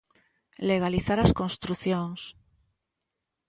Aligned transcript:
Legalizar 0.69 1.19
as 1.21 1.31
construcións. 1.39 2.21